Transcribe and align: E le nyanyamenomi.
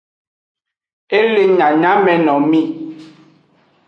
E 1.17 1.19
le 1.33 1.43
nyanyamenomi. 1.57 2.61